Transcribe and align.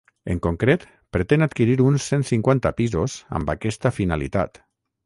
En 0.33 0.37
concret, 0.45 0.85
pretén 1.17 1.45
adquirir 1.47 1.77
uns 1.89 2.09
cent 2.13 2.27
cinquanta 2.33 2.73
pisos 2.81 3.21
amb 3.41 3.57
aquesta 3.57 3.95
finalitat. 4.01 4.65